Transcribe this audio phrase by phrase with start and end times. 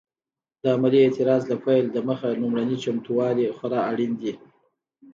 [0.61, 4.33] د عملي اعتراض له پیل دمخه لومړني چمتووالي خورا اړین دي.